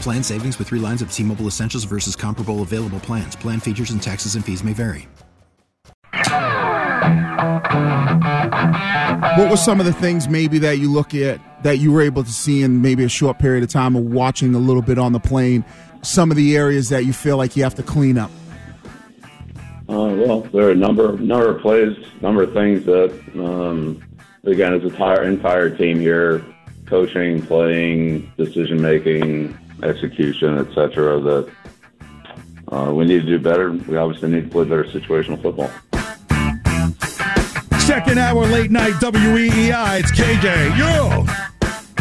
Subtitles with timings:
[0.00, 3.34] Plan savings with three lines of T Mobile Essentials versus comparable available plans.
[3.34, 5.08] Plan features and taxes and fees may vary.
[9.36, 12.24] What were some of the things maybe that you look at that you were able
[12.24, 15.12] to see in maybe a short period of time of watching a little bit on
[15.12, 15.64] the plane?
[16.02, 18.30] Some of the areas that you feel like you have to clean up?
[19.88, 24.02] Uh, well, there are a number, number of plays, number of things that, um,
[24.44, 26.44] again, as a entire, entire team here,
[26.86, 31.20] coaching, playing, decision making, execution, etc.
[31.20, 31.50] That
[32.68, 33.72] uh, we need to do better.
[33.72, 35.70] We obviously need to play better situational football.
[37.80, 40.00] Second hour late night WEEI.
[40.00, 40.78] It's KJ.
[40.78, 41.26] Yo.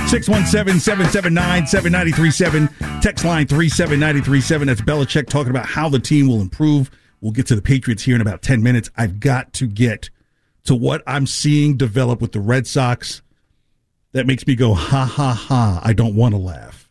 [0.08, 3.02] 617-779-7937.
[3.02, 4.68] Text line 37937.
[4.68, 6.92] That's Belichick talking about how the team will improve.
[7.22, 8.92] We'll get to the Patriots here in about 10 minutes.
[8.96, 10.12] I've got to get
[10.66, 13.22] to what I'm seeing develop with the Red Sox
[14.16, 15.82] that makes me go, ha ha ha.
[15.84, 16.90] I don't want to laugh.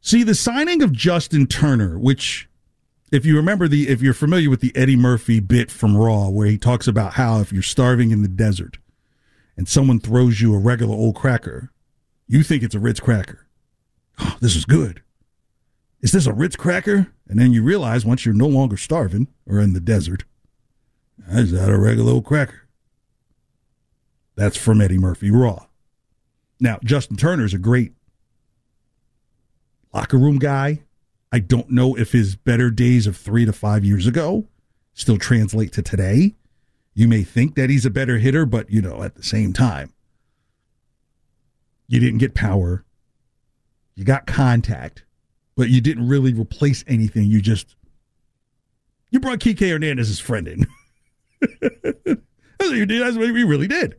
[0.00, 2.48] See, the signing of Justin Turner, which
[3.10, 6.46] if you remember the if you're familiar with the Eddie Murphy bit from Raw where
[6.46, 8.78] he talks about how if you're starving in the desert
[9.54, 11.70] and someone throws you a regular old cracker,
[12.26, 13.46] you think it's a Ritz cracker.
[14.20, 15.02] Oh, this is good.
[16.00, 17.12] Is this a Ritz cracker?
[17.28, 20.24] And then you realize once you're no longer starving or in the desert,
[21.28, 22.61] is that a regular old cracker?
[24.34, 25.66] That's from Eddie Murphy Raw.
[26.60, 27.92] Now, Justin Turner is a great
[29.92, 30.82] locker room guy.
[31.32, 34.46] I don't know if his better days of three to five years ago
[34.94, 36.34] still translate to today.
[36.94, 39.92] You may think that he's a better hitter, but you know, at the same time,
[41.88, 42.84] you didn't get power.
[43.94, 45.04] You got contact,
[45.56, 47.24] but you didn't really replace anything.
[47.28, 47.76] You just
[49.10, 50.66] you brought Kike Hernandez's friend in.
[51.60, 53.02] That's what you did.
[53.02, 53.96] That's what we really did.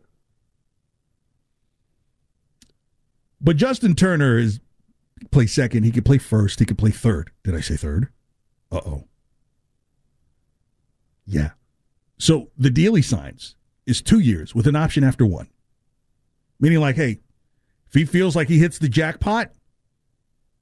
[3.44, 4.62] But Justin Turner is
[5.30, 5.84] play second.
[5.84, 6.60] He could play first.
[6.60, 7.32] He could play third.
[7.44, 8.08] Did I say third?
[8.72, 9.04] Uh oh.
[11.26, 11.52] Yeah.
[12.18, 13.56] So the deal he signs
[13.86, 15.50] is two years with an option after one.
[16.60, 17.20] Meaning, like, hey,
[17.88, 19.52] if he feels like he hits the jackpot,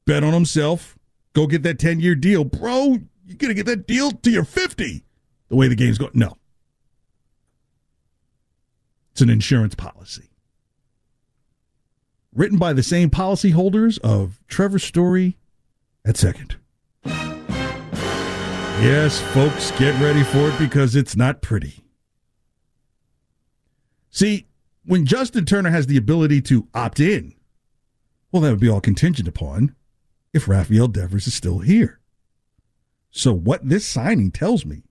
[0.05, 0.97] bet on himself,
[1.33, 2.43] go get that 10 year deal.
[2.43, 5.03] Bro, you're going to get that deal to your 50.
[5.49, 6.11] The way the game's going.
[6.15, 6.37] No.
[9.11, 10.30] It's an insurance policy
[12.33, 15.37] written by the same policyholders of Trevor Story
[16.05, 16.55] at second.
[18.81, 21.83] Yes, folks, get ready for it because it's not pretty.
[24.09, 24.47] See,
[24.85, 27.35] when Justin Turner has the ability to opt in,
[28.31, 29.75] well, that would be all contingent upon
[30.33, 31.99] if Rafael Devers is still here.
[33.11, 34.83] So, what this signing tells me,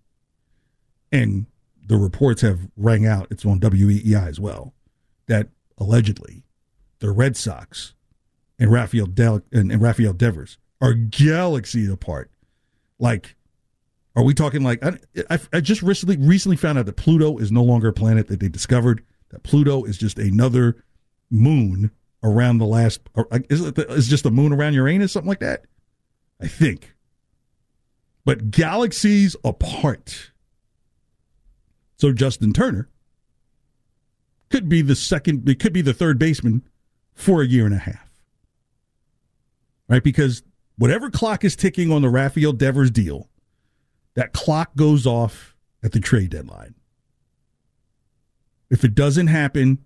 [1.10, 1.46] and
[1.84, 4.74] the reports have rang out, it's on WEEI as well,
[5.26, 5.48] that
[5.78, 6.44] allegedly
[7.00, 7.94] the Red Sox
[8.58, 12.30] and Rafael Del- and, and Rafael Devers are galaxies apart.
[12.98, 13.34] Like,
[14.14, 14.98] are we talking like I,
[15.30, 18.40] I, I, just recently recently found out that Pluto is no longer a planet that
[18.40, 19.04] they discovered.
[19.30, 20.84] That Pluto is just another
[21.30, 21.90] moon
[22.22, 23.00] around the last.
[23.48, 25.64] Is it is just a moon around Uranus, something like that?
[26.40, 26.94] I think.
[28.24, 30.32] But galaxies apart.
[31.96, 32.88] So Justin Turner
[34.50, 35.48] could be the second.
[35.48, 36.62] It could be the third baseman
[37.20, 38.10] for a year and a half.
[39.88, 40.02] Right?
[40.02, 40.42] Because
[40.76, 43.28] whatever clock is ticking on the Rafael Devers deal,
[44.14, 46.74] that clock goes off at the trade deadline.
[48.70, 49.84] If it doesn't happen,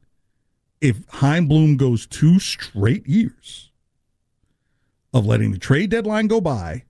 [0.81, 3.70] if Chaim Bloom goes two straight years
[5.12, 6.84] of letting the trade deadline go by,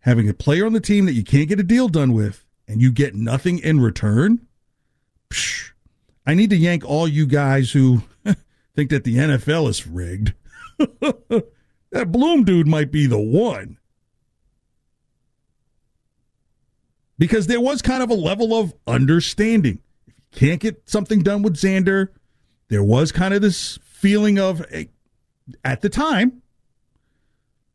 [0.00, 2.82] having a player on the team that you can't get a deal done with, and
[2.82, 4.46] you get nothing in return,
[5.30, 5.70] psh,
[6.26, 8.02] I need to yank all you guys who
[8.74, 10.34] think that the NFL is rigged.
[10.78, 13.78] that Bloom dude might be the one.
[17.18, 19.80] Because there was kind of a level of understanding.
[20.06, 22.08] If you can't get something done with Xander,
[22.68, 24.64] there was kind of this feeling of,
[25.64, 26.40] at the time,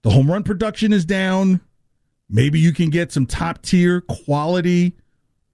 [0.02, 1.62] the home run production is down.
[2.30, 4.94] Maybe you can get some top tier quality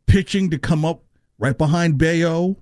[0.05, 1.03] pitching to come up
[1.37, 2.57] right behind Bello.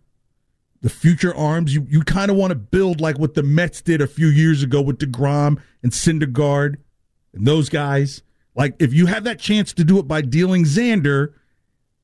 [0.81, 4.01] The future arms, you, you kind of want to build like what the Mets did
[4.01, 6.77] a few years ago with DeGrom and Syndergaard
[7.33, 8.21] and those guys.
[8.55, 11.33] Like, if you have that chance to do it by dealing Xander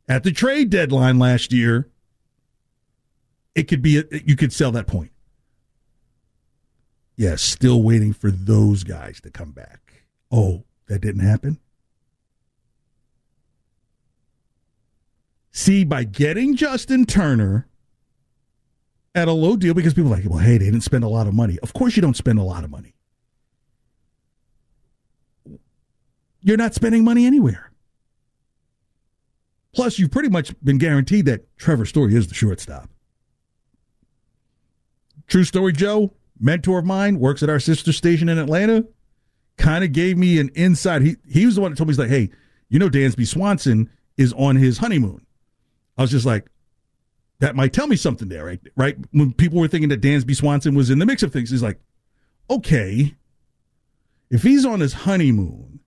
[0.08, 1.90] at the trade deadline last year,
[3.56, 5.12] it could be, a, you could sell that point.
[7.16, 10.04] Yeah, still waiting for those guys to come back.
[10.30, 11.60] Oh, that didn't happen?
[15.52, 17.68] See, by getting Justin Turner
[19.16, 21.26] at a low deal, because people are like, well, hey, they didn't spend a lot
[21.26, 21.58] of money.
[21.64, 22.94] Of course, you don't spend a lot of money.
[26.42, 27.72] You're not spending money anywhere.
[29.74, 32.90] Plus, you've pretty much been guaranteed that Trevor Story is the shortstop.
[35.28, 38.86] True story, Joe, mentor of mine, works at our sister station in Atlanta,
[39.58, 41.02] kind of gave me an insight.
[41.02, 42.30] He he was the one that told me, he's like, hey,
[42.70, 45.26] you know, Dansby Swanson is on his honeymoon.
[45.98, 46.48] I was just like,
[47.40, 48.60] that might tell me something there, right?
[48.76, 48.98] Right?
[49.12, 51.80] When people were thinking that Dansby Swanson was in the mix of things, he's like,
[52.50, 53.16] okay,
[54.30, 55.80] if he's on his honeymoon,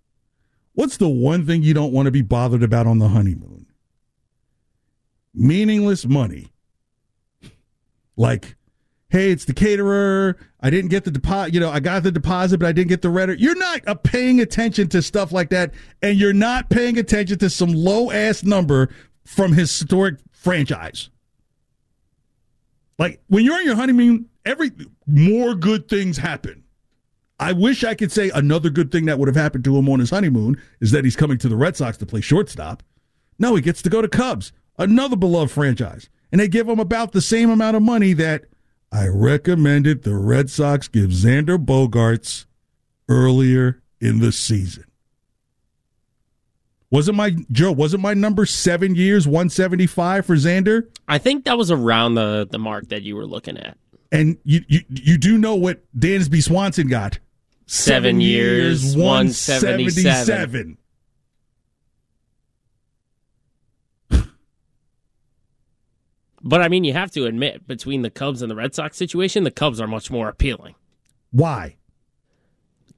[0.74, 3.66] what's the one thing you don't want to be bothered about on the honeymoon?
[5.34, 6.52] Meaningless money.
[8.16, 8.56] Like,
[9.10, 10.36] hey, it's the caterer.
[10.60, 11.54] I didn't get the deposit.
[11.54, 13.34] You know, I got the deposit, but I didn't get the renter.
[13.34, 15.72] You're not uh, paying attention to stuff like that,
[16.02, 18.88] and you're not paying attention to some low ass number
[19.24, 21.10] from historic franchise.
[22.98, 24.72] Like when you're on your honeymoon, every
[25.06, 26.64] more good things happen.
[27.40, 30.00] I wish I could say another good thing that would have happened to him on
[30.00, 32.82] his honeymoon is that he's coming to the Red Sox to play shortstop.
[33.38, 36.08] No, he gets to go to Cubs, another beloved franchise.
[36.32, 38.46] And they give him about the same amount of money that
[38.90, 42.46] I recommended the Red Sox give Xander Bogaerts
[43.08, 44.84] earlier in the season.
[46.90, 47.72] Wasn't my Joe?
[47.72, 50.88] Wasn't my number seven years one seventy five for Xander?
[51.06, 53.76] I think that was around the the mark that you were looking at.
[54.10, 57.18] And you you, you do know what Dansby Swanson got?
[57.66, 60.78] Seven, seven years, one seventy seven.
[66.40, 69.44] But I mean, you have to admit, between the Cubs and the Red Sox situation,
[69.44, 70.76] the Cubs are much more appealing.
[71.30, 71.76] Why?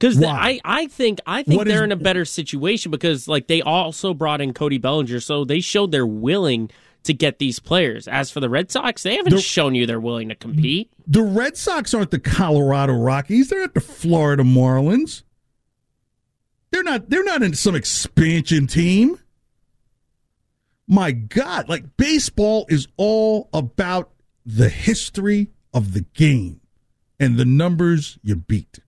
[0.01, 3.45] Because I, I think I think what they're is, in a better situation because like
[3.45, 6.71] they also brought in Cody Bellinger, so they showed they're willing
[7.03, 8.07] to get these players.
[8.07, 10.91] As for the Red Sox, they haven't the, shown you they're willing to compete.
[11.05, 13.49] The Red Sox aren't the Colorado Rockies.
[13.49, 15.21] They're not the Florida Marlins.
[16.71, 17.11] They're not.
[17.11, 19.19] They're not in some expansion team.
[20.87, 24.09] My God, like baseball is all about
[24.47, 26.59] the history of the game
[27.19, 28.79] and the numbers you beat.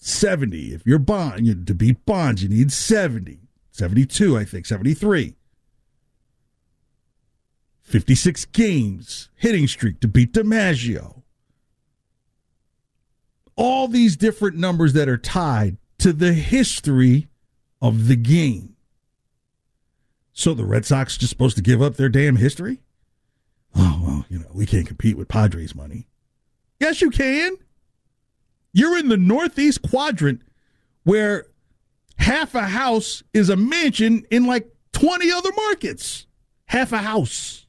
[0.00, 0.74] 70.
[0.74, 3.38] If you're Bond, you, to beat Bonds, you need 70.
[3.70, 5.36] 72, I think, 73.
[7.82, 11.22] 56 games, hitting streak to beat DiMaggio.
[13.56, 17.28] All these different numbers that are tied to the history
[17.82, 18.76] of the game.
[20.32, 22.80] So the Red Sox just supposed to give up their damn history?
[23.74, 26.06] Oh, well, you know, we can't compete with Padres money.
[26.78, 27.56] Yes, you can.
[28.72, 30.42] You're in the northeast quadrant
[31.04, 31.46] where
[32.16, 36.26] half a house is a mansion in like 20 other markets.
[36.66, 37.66] Half a house.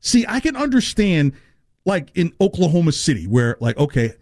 [0.00, 1.32] See, I can understand
[1.84, 4.12] like in Oklahoma City where like okay,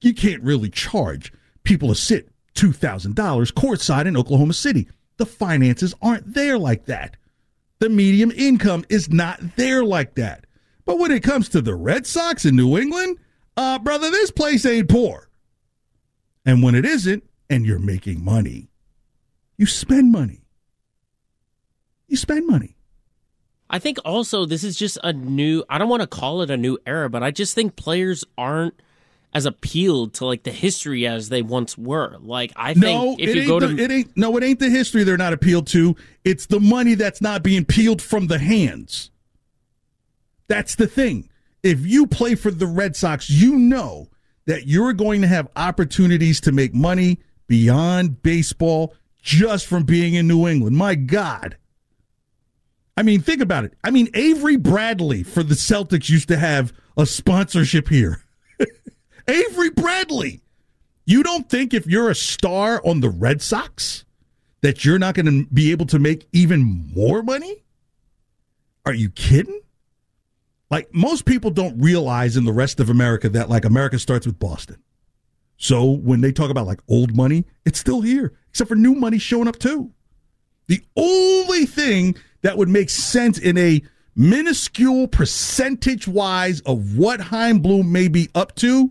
[0.00, 1.32] you can't really charge
[1.64, 3.14] people to sit $2,000
[3.52, 4.88] courtside in Oklahoma City.
[5.16, 7.16] The finances aren't there like that.
[7.80, 10.46] The medium income is not there like that.
[10.84, 13.18] But when it comes to the Red Sox in New England,
[13.56, 15.28] uh, brother, this place ain't poor.
[16.44, 18.68] And when it isn't, and you're making money,
[19.56, 20.42] you spend money.
[22.08, 22.76] You spend money.
[23.70, 26.56] I think also this is just a new, I don't want to call it a
[26.56, 28.74] new era, but I just think players aren't
[29.32, 32.16] as appealed to like the history as they once were.
[32.20, 34.70] Like I think no, if you go the, to it ain't no, it ain't the
[34.70, 35.96] history they're not appealed to.
[36.24, 39.10] It's the money that's not being peeled from the hands.
[40.46, 41.28] That's the thing
[41.64, 44.10] if you play for the Red Sox, you know
[44.44, 50.28] that you're going to have opportunities to make money beyond baseball just from being in
[50.28, 50.76] New England.
[50.76, 51.56] My God.
[52.96, 53.72] I mean, think about it.
[53.82, 58.22] I mean, Avery Bradley for the Celtics used to have a sponsorship here.
[59.28, 60.42] Avery Bradley.
[61.06, 64.04] You don't think if you're a star on the Red Sox
[64.60, 67.64] that you're not going to be able to make even more money?
[68.86, 69.60] Are you kidding?
[70.70, 74.38] Like most people don't realize in the rest of America that like America starts with
[74.38, 74.82] Boston.
[75.56, 79.18] So when they talk about like old money, it's still here, except for new money
[79.18, 79.92] showing up too.
[80.66, 83.82] The only thing that would make sense in a
[84.16, 88.90] minuscule percentage wise of what Chaim Bloom may be up to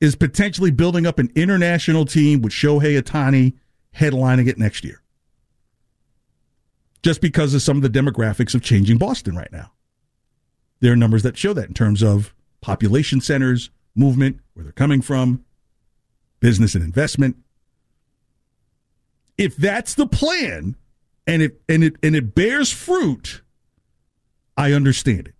[0.00, 3.54] is potentially building up an international team with Shohei Ohtani
[3.94, 5.00] headlining it next year.
[7.02, 9.72] Just because of some of the demographics of changing Boston right now.
[10.80, 15.00] There are numbers that show that in terms of population centers, movement, where they're coming
[15.00, 15.44] from,
[16.40, 17.36] business and investment.
[19.38, 20.76] If that's the plan
[21.26, 23.42] and it and it and it bears fruit,
[24.56, 25.34] I understand it.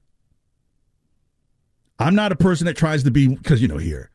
[1.99, 4.11] I'm not a person that tries to be because you know here,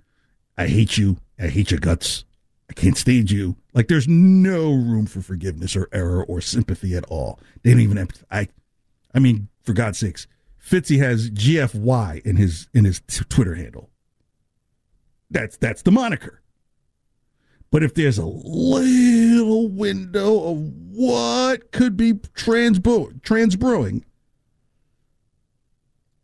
[0.58, 2.26] I hate you, I hate your guts,
[2.70, 3.58] I can't stand you.
[3.74, 7.40] Like there's no room for forgiveness or error or sympathy at all.
[7.64, 8.08] They don't even.
[8.30, 8.48] I,
[9.14, 10.28] I mean, for God's sakes,
[10.64, 13.90] Fitzy has GFY in his in his t- Twitter handle.
[15.30, 16.42] That's that's the moniker.
[17.72, 20.58] But if there's a little window of
[20.92, 24.06] what could be trans brewing,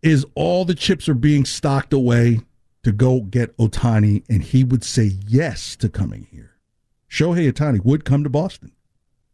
[0.01, 2.41] is all the chips are being stocked away
[2.84, 6.58] to go get Ohtani, and he would say yes to coming here.
[7.10, 8.74] Shohei Ohtani would come to Boston.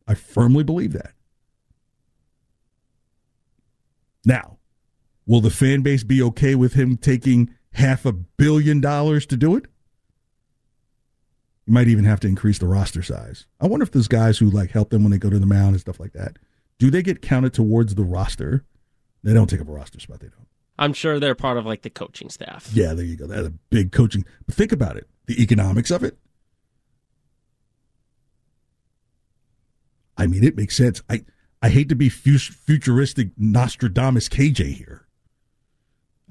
[0.07, 1.13] I firmly believe that.
[4.25, 4.57] Now,
[5.25, 9.56] will the fan base be okay with him taking half a billion dollars to do
[9.56, 9.65] it?
[11.65, 13.46] You might even have to increase the roster size.
[13.62, 15.70] I wonder if those guys who like help them when they go to the mound
[15.70, 16.38] and stuff like that,
[16.77, 18.65] do they get counted towards the roster?
[19.24, 20.20] They don't take up a roster spot.
[20.20, 20.48] They don't.
[20.77, 22.70] I'm sure they're part of like the coaching staff.
[22.74, 23.27] Yeah, there you go.
[23.27, 24.25] That's a big coaching.
[24.46, 26.18] But think about it the economics of it.
[30.18, 31.01] I mean, it makes sense.
[31.10, 31.24] I,
[31.62, 35.02] I hate to be futuristic Nostradamus KJ here.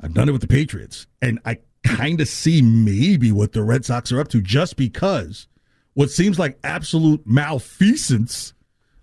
[0.02, 3.84] I've done it with the Patriots, and I kind of see maybe what the Red
[3.84, 5.46] Sox are up to just because
[5.94, 8.54] what seems like absolute malfeasance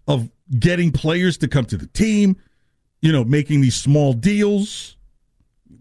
[0.07, 2.35] of getting players to come to the team,
[3.01, 4.97] you know, making these small deals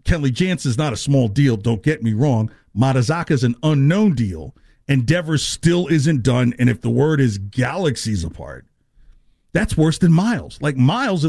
[0.03, 2.51] Kenley Jansen is not a small deal, don't get me wrong.
[2.75, 4.55] Matsuzaka is an unknown deal.
[4.87, 6.53] Endeavor still isn't done.
[6.57, 8.65] And if the word is galaxies apart,
[9.51, 10.59] that's worse than miles.
[10.61, 11.27] Like miles,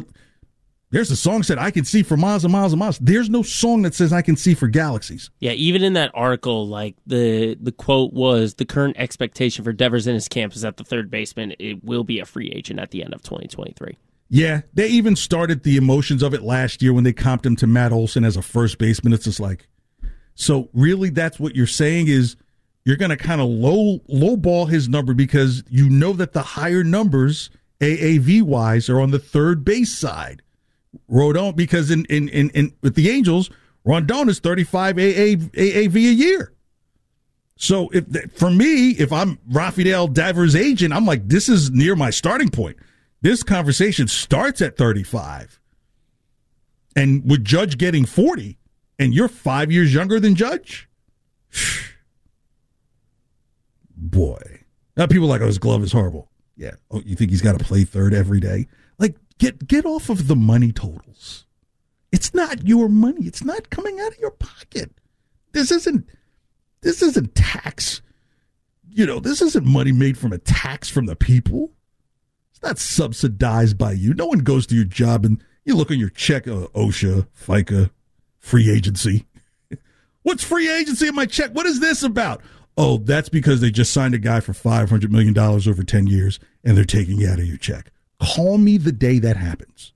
[0.91, 2.99] there's a song said I can see for miles and miles and miles.
[2.99, 5.31] There's no song that says I can see for galaxies.
[5.39, 10.07] Yeah, even in that article, like the the quote was the current expectation for Devers
[10.07, 12.91] in his camp is that the third baseman it will be a free agent at
[12.91, 13.97] the end of 2023.
[14.29, 17.67] Yeah, they even started the emotions of it last year when they comped him to
[17.67, 19.13] Matt Olson as a first baseman.
[19.13, 19.67] It's just like,
[20.37, 22.37] so really, that's what you're saying is
[22.85, 26.85] you're going to kind of low lowball his number because you know that the higher
[26.85, 30.43] numbers AAV wise are on the third base side.
[31.11, 33.51] Rodon because in in in, in with the Angels,
[33.87, 36.53] Rendon is 35 AAV, a year.
[37.57, 42.11] So if for me, if I'm Rafael Devers' agent, I'm like, this is near my
[42.11, 42.77] starting point.
[43.23, 45.61] This conversation starts at 35.
[46.97, 48.59] And with Judge getting 40,
[48.99, 50.89] and you're five years younger than Judge?
[53.97, 54.63] Boy.
[54.97, 56.31] Now people like, oh, his glove is horrible.
[56.57, 56.73] Yeah.
[56.91, 58.67] Oh, you think he's got to play third every day?
[59.41, 61.47] Get get off of the money totals.
[62.13, 63.25] It's not your money.
[63.25, 64.93] It's not coming out of your pocket.
[65.53, 66.07] This isn't
[66.83, 68.03] this isn't tax.
[68.91, 71.73] You know, this isn't money made from a tax from the people.
[72.51, 74.13] It's not subsidized by you.
[74.13, 77.91] No one goes to your job and you look on your check, uh, OSHA, FICA,
[78.39, 79.27] free agency.
[80.23, 81.53] What's free agency in my check?
[81.53, 82.43] What is this about?
[82.77, 86.77] Oh, that's because they just signed a guy for $500 million over 10 years and
[86.77, 87.91] they're taking you out of your check.
[88.21, 89.93] Call me the day that happens.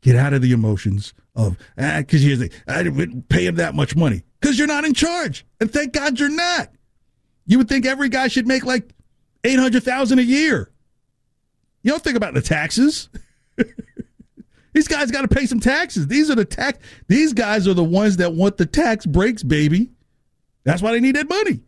[0.00, 4.24] Get out of the emotions of, because ah, I didn't pay him that much money.
[4.40, 5.46] Because you're not in charge.
[5.60, 6.70] And thank God you're not.
[7.46, 8.92] You would think every guy should make like
[9.44, 10.72] 800,000 a year.
[11.82, 13.08] You don't think about the taxes.
[14.72, 16.06] These guys got to pay some taxes.
[16.06, 16.78] These are the tax.
[17.08, 19.90] These guys are the ones that want the tax breaks, baby.
[20.64, 21.60] That's why they need that money.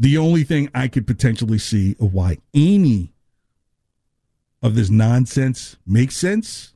[0.00, 3.12] The only thing I could potentially see of why any
[4.62, 6.72] of this nonsense makes sense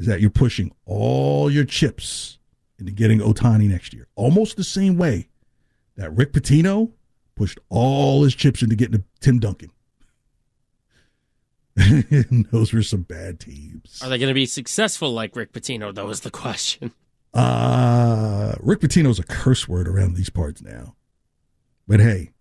[0.00, 2.40] is that you're pushing all your chips
[2.76, 5.28] into getting Ohtani next year, almost the same way
[5.94, 6.90] that Rick Pitino
[7.36, 9.70] pushed all his chips into getting Tim Duncan.
[12.50, 14.00] those were some bad teams.
[14.02, 15.94] Are they going to be successful like Rick Pitino?
[15.94, 16.90] That was the question.
[17.32, 20.96] Uh, Rick Pitino's a curse word around these parts now.
[21.88, 22.32] But hey,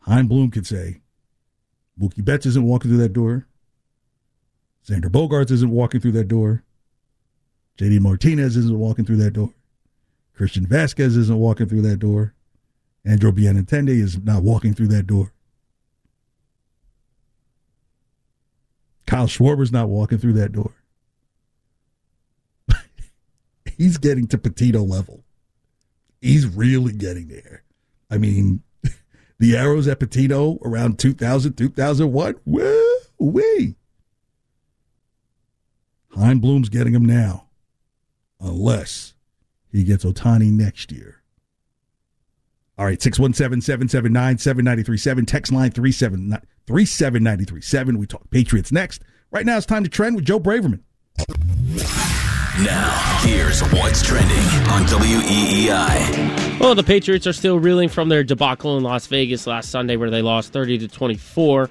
[0.00, 1.02] Chaim Bloom could say,
[2.00, 3.46] Mookie Betts isn't walking through that door.
[4.88, 6.64] Xander Bogaerts isn't walking through that door.
[7.78, 9.52] JD Martinez isn't walking through that door.
[10.34, 12.34] Christian Vasquez isn't walking through that door.
[13.04, 15.32] Andrew Benintendi is not walking through that door.
[19.06, 20.72] Kyle Schwarber's not walking through that door.
[23.76, 25.22] He's getting to Pitino level.
[26.22, 27.63] He's really getting there.
[28.10, 28.62] I mean,
[29.38, 33.76] the arrows at Pitino around 2000, 2001, woo wee.
[36.10, 37.48] Chaim Bloom's getting him now,
[38.40, 39.14] unless
[39.72, 41.22] he gets Ohtani next year.
[42.76, 45.26] All right, 617 779 7937.
[45.26, 47.98] Text line 37937.
[47.98, 49.02] We talk Patriots next.
[49.30, 50.80] Right now, it's time to trend with Joe Braverman.
[52.62, 54.38] Now, here's what's trending
[54.70, 56.60] on WEEI.
[56.60, 60.08] Well, the Patriots are still reeling from their debacle in Las Vegas last Sunday, where
[60.08, 61.68] they lost 30 to 24.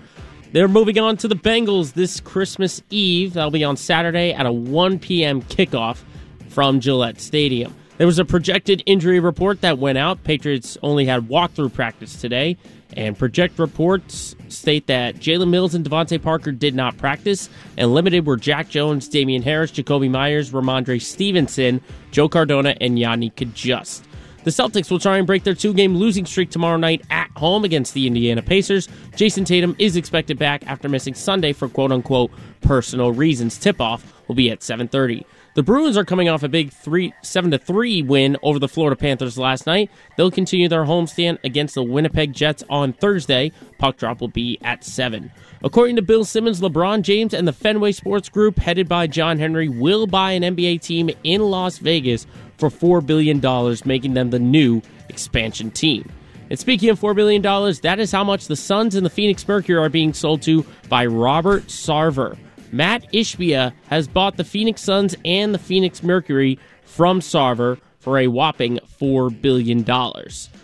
[0.51, 3.31] They're moving on to the Bengals this Christmas Eve.
[3.31, 5.41] That'll be on Saturday at a 1 p.m.
[5.43, 6.03] kickoff
[6.49, 7.73] from Gillette Stadium.
[7.97, 10.25] There was a projected injury report that went out.
[10.25, 12.57] Patriots only had walkthrough practice today,
[12.95, 18.25] and project reports state that Jalen Mills and DeVante Parker did not practice, and limited
[18.25, 21.81] were Jack Jones, Damien Harris, Jakobi Meyers, Rhamondre Stevenson,
[22.11, 24.03] Joe Cardona, and Yodny Cajuste.
[24.43, 27.63] The Celtics will try and break their two game losing streak tomorrow night at home
[27.63, 28.87] against the Indiana Pacers.
[29.15, 32.31] Jayson Tatum is expected back after missing Sunday for quote unquote
[32.61, 33.57] personal reasons.
[33.57, 35.23] Tip off will be at 7:30.
[35.55, 38.95] The Bruins are coming off a big three seven to three win over the Florida
[38.95, 39.91] Panthers last night.
[40.17, 43.51] They'll continue their homestand against the Winnipeg Jets on Thursday.
[43.77, 45.31] Puck drop will be at seven.
[45.63, 49.69] According to Bill Simmons, LeBron James and the Fenway Sports Group, headed by John Henry,
[49.69, 52.25] will buy an NBA team in Las Vegas
[52.57, 53.39] for $4 billion,
[53.85, 56.09] making them the new expansion team.
[56.49, 57.43] And speaking of $4 billion,
[57.83, 61.05] that is how much the Suns and the Phoenix Mercury are being sold to by
[61.05, 62.37] Robert Sarver.
[62.73, 68.27] Mat Ishbia has bought the Phoenix Suns and the Phoenix Mercury from Sarver for a
[68.27, 69.79] whopping $4 billion.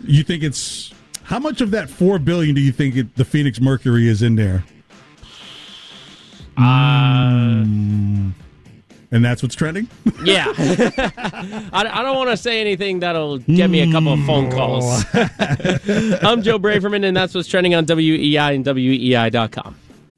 [0.04, 0.92] You think it's.
[1.22, 4.34] How much of that 4 billion do you think it, the Phoenix Mercury is in
[4.34, 4.64] there?
[6.58, 8.34] Uh, and
[9.12, 9.88] that's what's trending?
[10.24, 10.46] yeah.
[11.72, 15.04] I, I, don't want to say anything that'll get me a couple of phone calls.
[15.14, 19.76] I'm Joe Braverman, and that's what's trending on WEI and WEEI.com.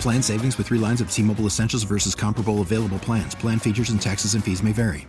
[0.00, 3.34] Plan savings with three lines of T Mobile Essentials versus comparable available plans.
[3.34, 5.06] Plan features and taxes and fees may vary.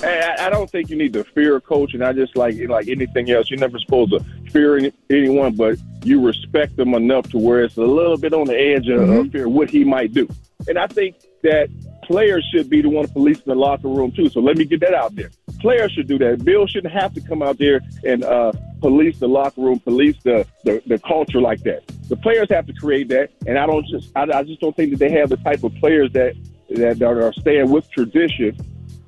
[0.00, 2.56] Hey, I, I don't think you need to fear a coach, and I just like
[2.68, 3.50] like anything else.
[3.50, 4.20] You're never supposed to
[4.52, 8.46] fear any, anyone, but you respect them enough to where it's a little bit on
[8.46, 9.12] the edge of, mm-hmm.
[9.12, 10.28] of fear what he might do.
[10.68, 11.68] And I think that
[12.04, 14.28] players should be the one policing the locker room too.
[14.28, 15.30] So let me get that out there.
[15.60, 16.44] Players should do that.
[16.44, 20.46] Bill shouldn't have to come out there and uh, police the locker room, police the,
[20.64, 21.86] the, the culture like that.
[22.08, 24.90] The players have to create that, and I don't just I, I just don't think
[24.90, 26.34] that they have the type of players that
[26.70, 28.56] that are staying with tradition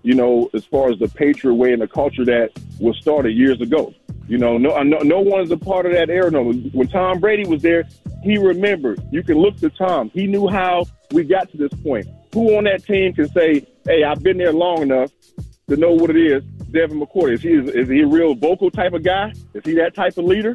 [0.07, 3.61] you know, as far as the Patriot way and the culture that was started years
[3.61, 3.93] ago.
[4.29, 6.31] You know, no, no, no one is a part of that era.
[6.31, 7.89] No, when Tom Brady was there,
[8.23, 9.03] he remembered.
[9.11, 10.11] You can look to Tom.
[10.15, 12.07] He knew how we got to this point.
[12.37, 15.11] Who on that team can say, "Hey, I've been there long enough
[15.71, 16.45] to know what it is"?
[16.71, 19.33] Devin McCourty is he is, is he a real vocal type of guy?
[19.55, 20.55] Is he that type of leader?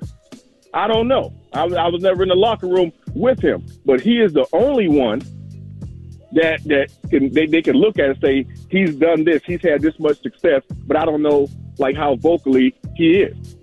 [0.75, 1.33] I don't know.
[1.53, 4.89] I, I was never in the locker room with him, but he is the only
[4.89, 5.21] one
[6.33, 9.81] that that can they, they can look at and say he's done this, he's had
[9.81, 11.47] this much success, but I don't know
[11.79, 13.55] like how vocally he is.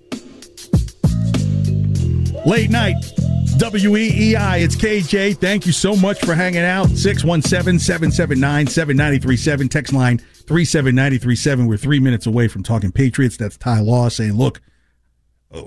[2.44, 3.17] Late night.
[3.58, 5.36] WEEI, it's KJ.
[5.38, 6.88] Thank you so much for hanging out.
[6.90, 9.68] 617 779 7937.
[9.68, 11.66] Text line 37937.
[11.66, 13.36] We're three minutes away from talking Patriots.
[13.36, 14.60] That's Ty Law saying, look,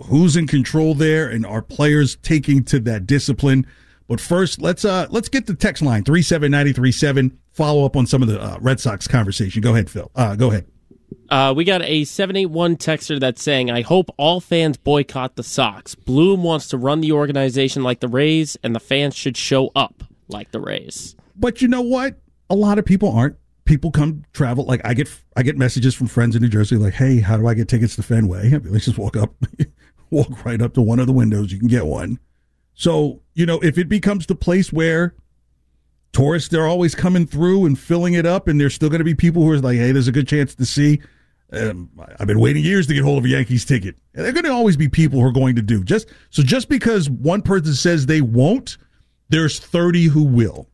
[0.06, 3.68] who's in control there and are players taking to that discipline?
[4.08, 7.38] But first, let's uh let's get the text line 37937.
[7.52, 9.62] Follow up on some of the uh, Red Sox conversation.
[9.62, 10.10] Go ahead, Phil.
[10.16, 10.66] Uh, go ahead.
[11.32, 15.96] Uh, we got a 781 texter that's saying, I hope all fans boycott the Sox.
[15.96, 20.04] Bloom wants to run the organization like the Rays, and the fans should show up
[20.28, 21.16] like the Rays.
[21.38, 22.20] But you know what?
[22.50, 23.38] A lot of people aren't.
[23.64, 24.66] People come travel.
[24.66, 27.48] Like I get, I get messages from friends in New Jersey, like, "Hey, how do
[27.48, 29.34] I get tickets to Fenway?" Let's just walk up,
[30.10, 31.54] walk right up to one of the windows.
[31.54, 32.20] You can get one.
[32.74, 35.16] So you know, if it becomes the place where
[36.12, 39.16] tourists they're always coming through and filling it up, and there's still going to be
[39.16, 41.00] people who are like, "Hey, there's a good chance to see."
[41.52, 43.98] Um, I've been waiting years to get hold of a Yankees ticket.
[44.14, 46.44] And there are going to always be people who are going to do just so.
[46.44, 48.78] Just because one person says they won't,
[49.30, 50.70] there's 30 who will.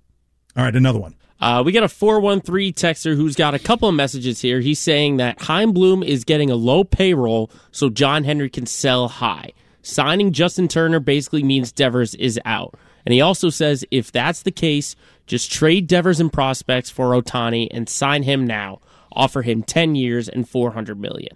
[0.56, 1.16] All right, another one.
[1.40, 4.60] Uh, we got a 413 texter who's got a couple of messages here.
[4.60, 9.08] He's saying that Chaim Bloom is getting a low payroll so John Henry can sell
[9.08, 9.54] high.
[9.84, 12.76] Signing Justin Turner basically means Devers is out.
[13.06, 14.96] And he also says if that's the case,
[15.28, 18.80] just trade Devers and prospects for Ohtani and sign him now.
[19.18, 21.36] Offer him 10 years and 400 million.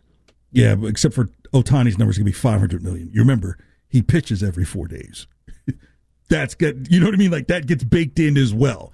[0.52, 3.10] Yeah, except for Ohtani's number is going to be 500 million.
[3.12, 3.58] You remember,
[3.90, 5.28] he pitches every 4 days.
[6.30, 6.88] that's good.
[6.90, 7.32] You know what I mean?
[7.32, 8.94] Like that gets baked in as well.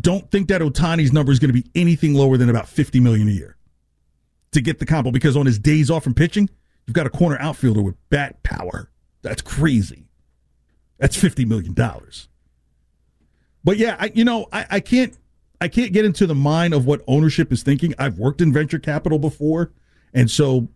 [0.00, 3.28] Don't think that Ohtani's number is going to be anything lower than about 50 million
[3.28, 3.56] a year
[4.52, 6.48] to get the combo because on his days off from pitching,
[6.86, 8.90] you've got a corner outfielder with bat power.
[9.22, 10.06] That's crazy.
[10.98, 12.28] That's fifty million dollars.
[13.64, 15.16] But yeah, I, you know, I, I can't
[15.60, 17.94] I can't get into the mind of what ownership is thinking.
[17.98, 19.72] I've worked in venture capital before,
[20.12, 20.68] and so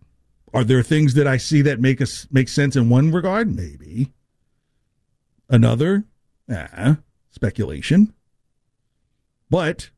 [0.53, 3.53] are there things that I see that make us make sense in one regard?
[3.55, 4.11] Maybe.
[5.49, 6.05] Another,
[7.31, 8.13] speculation.
[9.49, 9.89] But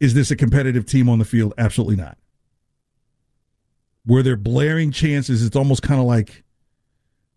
[0.00, 1.54] is this a competitive team on the field?
[1.58, 2.18] Absolutely not.
[4.06, 5.44] Were there blaring chances?
[5.44, 6.44] It's almost kind of like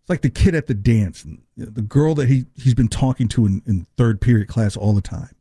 [0.00, 3.44] it's like the kid at the dance, the girl that he he's been talking to
[3.44, 5.34] in, in third period class all the time.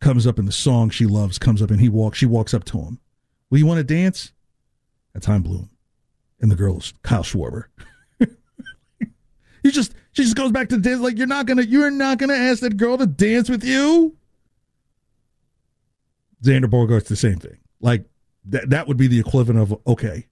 [0.00, 1.38] Comes up in the song she loves.
[1.38, 2.18] Comes up and he walks.
[2.18, 3.00] She walks up to him.
[3.50, 4.32] Will you want to dance?
[5.12, 5.70] That's Chaim Bloom,
[6.40, 7.64] and the girl is Kyle Schwarber.
[8.20, 12.34] you just she just goes back to dance like you're not gonna you're not gonna
[12.34, 14.16] ask that girl to dance with you.
[16.44, 17.58] Xander Bogaerts the same thing.
[17.80, 18.04] Like
[18.44, 20.26] that that would be the equivalent of okay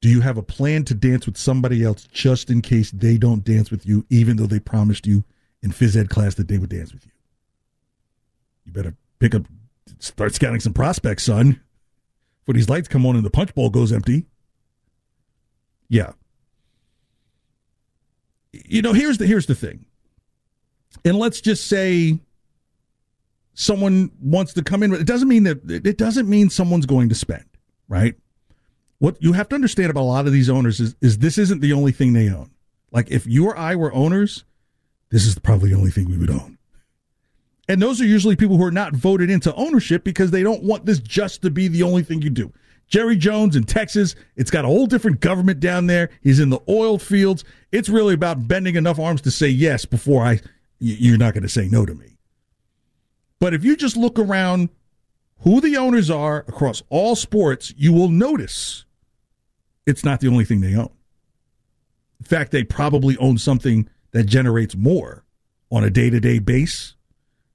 [0.00, 3.44] do you have a plan to dance with somebody else just in case they don't
[3.44, 5.24] dance with you, even though they promised you
[5.62, 7.12] in phys ed class that they would dance with you?
[8.68, 9.42] You better pick up,
[9.98, 11.60] start scouting some prospects, son.
[12.46, 14.26] For these lights come on and the punch bowl goes empty.
[15.88, 16.12] Yeah.
[18.52, 19.86] You know, here's the here's the thing.
[21.04, 22.20] And let's just say
[23.54, 24.92] someone wants to come in.
[24.94, 27.44] It doesn't mean that it doesn't mean someone's going to spend,
[27.88, 28.14] right?
[28.98, 31.60] what you have to understand about a lot of these owners is, is this isn't
[31.60, 32.50] the only thing they own.
[32.90, 34.44] Like if you or I were owners,
[35.10, 36.57] this is probably the only thing we would own.
[37.68, 40.86] And those are usually people who are not voted into ownership because they don't want
[40.86, 42.52] this just to be the only thing you do.
[42.88, 46.08] Jerry Jones in Texas, it's got a whole different government down there.
[46.22, 47.44] He's in the oil fields.
[47.70, 50.40] It's really about bending enough arms to say yes before I
[50.80, 52.18] you're not going to say no to me.
[53.40, 54.70] But if you just look around
[55.40, 58.84] who the owners are across all sports, you will notice
[59.86, 60.90] it's not the only thing they own.
[62.20, 65.24] In fact, they probably own something that generates more
[65.70, 66.94] on a day to day base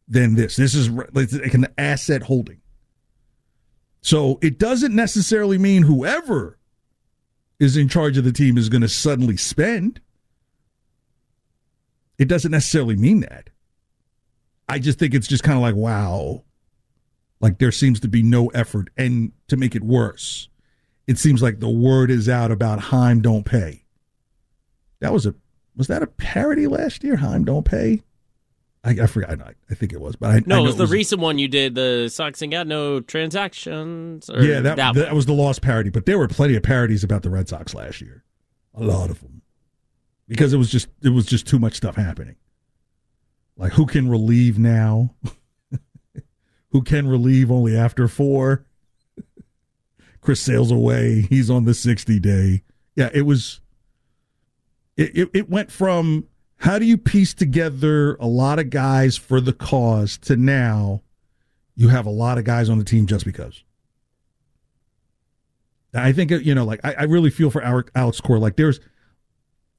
[0.08, 0.56] than this.
[0.56, 2.62] This is like an asset holding.
[4.02, 6.58] So it doesn't necessarily mean whoever
[7.60, 10.02] is in charge of the team is going to suddenly spend.
[12.18, 13.50] It doesn't necessarily mean that.
[14.68, 16.44] I just think it's just kind of like, wow,
[17.40, 18.90] like there seems to be no effort.
[18.98, 20.50] And to make it worse,
[21.08, 23.84] it seems like the word is out about Chaim don't pay.
[25.00, 25.36] That was a
[25.76, 27.18] was that a parody last year?
[27.18, 28.04] Chaim don't pay.
[28.84, 29.40] I, I forgot.
[29.42, 30.58] I, I, think it was, but I no.
[30.58, 31.74] I it was the recent one you did.
[31.76, 34.30] The Sox ain't got no transactions.
[34.34, 35.90] yeah, that that, that was the lost parody.
[35.90, 38.24] But there were plenty of parodies about the Red Sox last year.
[38.76, 39.42] A lot of them,
[40.28, 42.36] because it was just it was just too much stuff happening.
[43.56, 45.16] Like who can relieve now?
[46.72, 48.66] who can relieve only after four?
[50.22, 51.22] Chris sails away.
[51.22, 52.64] He's on the 60 day.
[52.96, 53.62] Yeah, it was.
[54.98, 56.28] It, it, it went from
[56.64, 61.02] how do you piece together a lot of guys for the cause to now
[61.76, 63.66] you have a lot of guys on the team just because.
[65.94, 67.62] I think you know, like I, I really feel for
[67.96, 68.40] Alex Cora.
[68.40, 68.80] Like there's,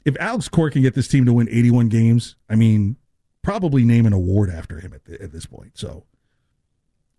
[0.05, 2.97] if Alex Cora can get this team to win 81 games, I mean,
[3.41, 5.79] probably name an award after him at, the, at this point.
[5.79, 6.05] So,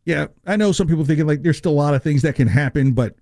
[0.06, 2.48] yeah, I know some people thinking like there's still a lot of things that can
[2.48, 3.16] happen, but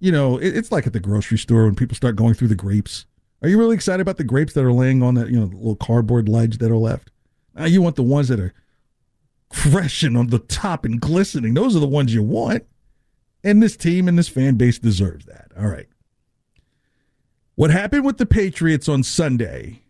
[0.00, 2.56] you know, it, it's like at the grocery store when people start going through the
[2.56, 3.06] grapes.
[3.42, 5.76] Are you really excited about the grapes that are laying on that you know little
[5.76, 7.10] cardboard ledge that are left?
[7.54, 8.54] Now you want the ones that are
[9.52, 11.54] fresh and on the top and glistening.
[11.54, 12.64] Those are the ones you want.
[13.44, 15.52] And this team and this fan base deserves that.
[15.58, 15.86] All right.
[17.54, 19.82] What happened with the Patriots on Sunday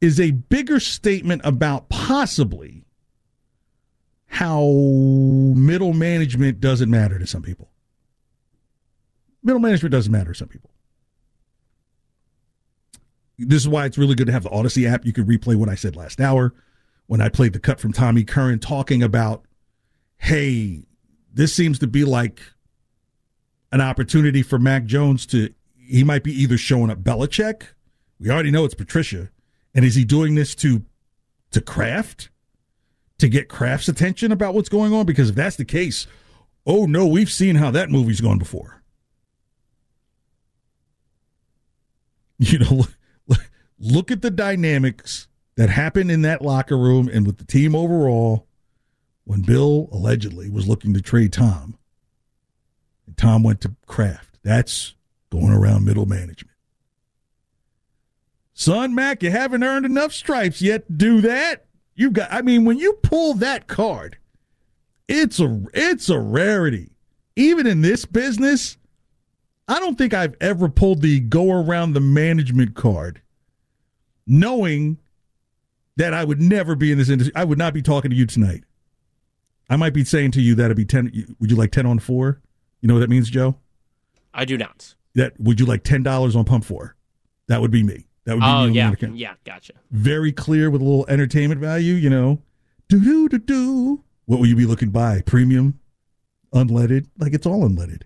[0.00, 2.84] is a bigger statement about possibly
[4.26, 4.62] how
[5.56, 7.70] middle management doesn't matter to some people.
[9.42, 10.70] Middle management doesn't matter to some people.
[13.38, 15.04] This is why it's really good to have the Odyssey app.
[15.04, 16.54] You can replay what I said last hour
[17.06, 19.44] when I played the cut from Tommy Curran talking about,
[20.18, 20.84] hey,
[21.32, 22.40] this seems to be like
[23.72, 27.62] an opportunity for Mac Jones to, he might be either showing up Belichick.
[28.18, 29.30] We already know it's Patricia.
[29.74, 30.82] And is he doing this to,
[31.52, 32.30] to Kraft?
[33.18, 35.06] To get Kraft's attention about what's going on?
[35.06, 36.06] Because if that's the case,
[36.66, 38.72] oh no, we've seen how that movie's gone before.
[42.38, 42.86] You know,
[43.78, 48.46] look at the dynamics that happened in that locker room and with the team overall
[49.24, 51.78] when Bill allegedly was looking to trade Tom.
[53.06, 54.38] And Tom went to Kraft.
[54.42, 54.94] That's
[55.30, 56.56] going around middle management.
[58.54, 61.66] Son, Mac, you haven't earned enough stripes yet to do that.
[61.94, 64.18] You've got I mean, when you pull that card,
[65.08, 66.90] it's a it's a rarity.
[67.34, 68.78] Even in this business,
[69.68, 73.20] I don't think I've ever pulled the go around the management card
[74.26, 74.98] knowing
[75.96, 77.34] that I would never be in this industry.
[77.34, 78.64] I would not be talking to you tonight.
[79.68, 81.98] I might be saying to you that it'd be 10 would you like 10 on
[81.98, 82.40] 4?
[82.80, 83.56] You know what that means, Joe?
[84.32, 84.94] I do not.
[85.14, 86.94] That would you like $10 on pump 4?
[87.48, 88.06] That would be me.
[88.24, 88.72] That would be oh, me.
[88.74, 88.92] yeah.
[89.12, 89.72] Yeah, gotcha.
[89.90, 92.42] Very clear with a little entertainment value, you know.
[92.88, 94.04] Do do do do.
[94.26, 95.22] What will you be looking by?
[95.22, 95.78] Premium,
[96.52, 98.02] unleaded, like it's all unleaded.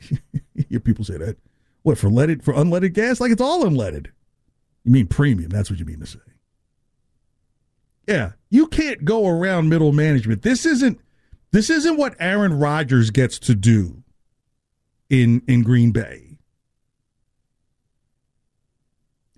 [0.68, 1.36] hear people say that.
[1.82, 3.20] What for leaded for unleaded gas?
[3.20, 4.08] Like it's all unleaded.
[4.84, 5.50] You mean premium?
[5.50, 6.18] That's what you mean to say.
[8.06, 10.42] Yeah, you can't go around middle management.
[10.42, 11.00] This isn't
[11.52, 14.02] this isn't what Aaron Rodgers gets to do
[15.08, 16.36] in in Green Bay.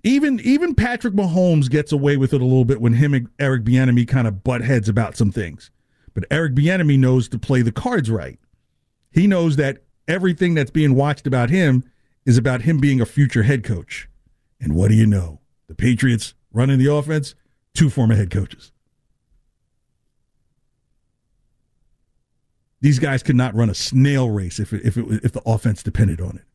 [0.03, 3.63] Even even Patrick Mahomes gets away with it a little bit when him and Eric
[3.63, 5.71] Bieniemy kind of butt heads about some things.
[6.13, 8.39] But Eric Bieniemy knows to play the cards right.
[9.11, 11.83] He knows that everything that's being watched about him
[12.25, 14.09] is about him being a future head coach.
[14.59, 15.39] And what do you know?
[15.67, 17.35] The Patriots running the offense,
[17.73, 18.71] two former head coaches.
[22.79, 26.21] These guys could not run a snail race if if it if the offense depended
[26.21, 26.45] on it.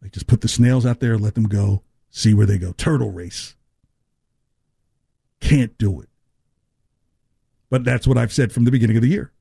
[0.00, 2.72] Like just put the snails out there, let them go, see where they go.
[2.72, 3.56] Turtle race.
[5.40, 6.08] Can't do it.
[7.70, 9.32] But that's what I've said from the beginning of the year.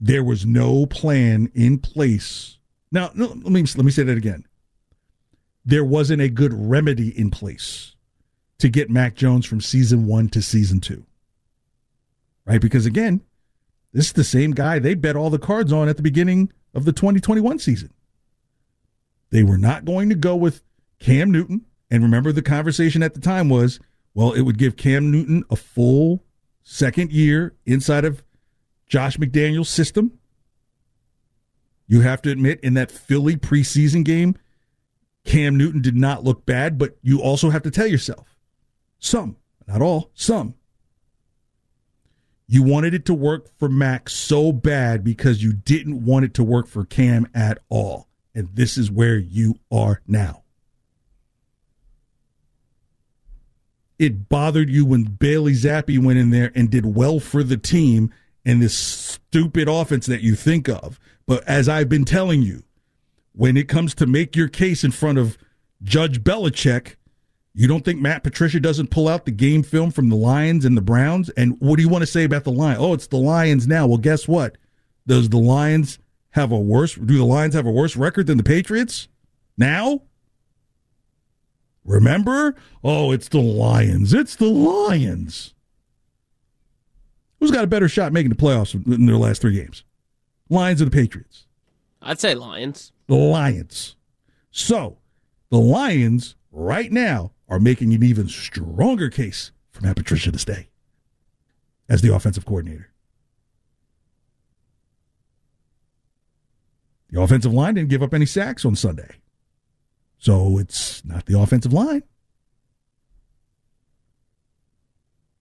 [0.00, 2.58] There was no plan in place.
[2.90, 4.47] Now, let me let me say that again.
[5.68, 7.94] There wasn't a good remedy in place
[8.56, 11.04] to get Mac Jones from season 1 to season 2.
[12.46, 12.58] Right?
[12.58, 13.20] Because again,
[13.92, 16.86] this is the same guy they bet all the cards on at the beginning of
[16.86, 17.92] the 2021 season.
[19.28, 20.62] They were not going to go with
[21.00, 21.66] Cam Newton.
[21.90, 23.78] And remember, the conversation at the time was
[24.14, 26.24] well, it would give Cam Newton a full
[26.62, 28.24] second year inside of
[28.86, 30.18] Josh McDaniel's system.
[31.86, 34.34] You have to admit, in that Philly preseason game,
[35.28, 38.34] Cam Newton did not look bad, but you also have to tell yourself
[38.98, 39.36] some,
[39.66, 40.54] not all, some.
[42.46, 46.42] You wanted it to work for Mac so bad because you didn't want it to
[46.42, 48.08] work for Cam at all.
[48.34, 50.44] And this is where you are now.
[53.98, 58.14] It bothered you when Bailey Zappe went in there and did well for the team
[58.46, 60.98] and this stupid offense that you think of.
[61.26, 62.62] But as I've been telling you,
[63.38, 65.38] when it comes to make your case in front of
[65.84, 66.96] Judge Belichick,
[67.54, 70.76] you don't think Matt Patricia doesn't pull out the game film from the Lions and
[70.76, 71.30] the Browns?
[71.30, 72.80] And what do you want to say about the Lions?
[72.80, 73.86] Oh, it's the Lions now.
[73.86, 74.58] Well, guess what?
[75.06, 78.42] Does the Lions have a worse do the Lions have a worse record than the
[78.42, 79.06] Patriots
[79.56, 80.02] now?
[81.84, 82.56] Remember?
[82.82, 84.12] Oh, it's the Lions.
[84.12, 85.54] It's the Lions.
[87.38, 89.84] Who's got a better shot making the playoffs in their last three games?
[90.50, 91.46] Lions or the Patriots?
[92.02, 92.90] I'd say Lions.
[93.08, 93.96] The Lions.
[94.50, 94.98] So,
[95.50, 100.68] the Lions right now are making an even stronger case for Matt Patricia to stay
[101.88, 102.90] as the offensive coordinator.
[107.10, 109.16] The offensive line didn't give up any sacks on Sunday.
[110.18, 112.02] So it's not the offensive line.